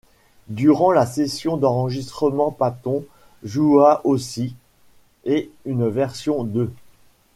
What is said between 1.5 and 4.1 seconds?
d'enregistrement Patton joua